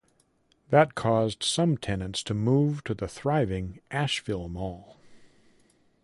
[0.71, 4.97] That caused some tenants to move to the thriving Asheville Mall.